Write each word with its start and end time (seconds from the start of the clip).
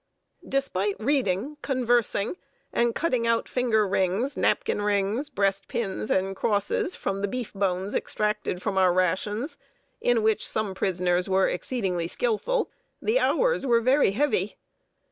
]Despite 0.57 0.95
reading, 0.99 1.57
conversing, 1.61 2.35
and 2.73 2.95
cutting 2.95 3.27
out 3.27 3.47
finger 3.47 3.87
rings, 3.87 4.35
napkin 4.35 4.81
rings, 4.81 5.29
breast 5.29 5.67
pins, 5.67 6.09
and 6.09 6.35
crosses, 6.35 6.95
from 6.95 7.19
the 7.19 7.27
beef 7.27 7.53
bones 7.53 7.93
extracted 7.93 8.63
from 8.63 8.79
our 8.79 8.91
rations, 8.91 9.59
in 10.01 10.23
which 10.23 10.47
some 10.47 10.73
prisoners 10.73 11.29
were 11.29 11.47
exceedingly 11.47 12.07
skillful, 12.07 12.71
the 12.99 13.19
hours 13.19 13.63
were 13.63 13.79
very 13.79 14.09
heavy. 14.09 14.57